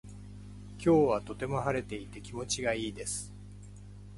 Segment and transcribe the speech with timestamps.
[0.79, 3.31] 今日はとても晴れていて気持ちがいいです。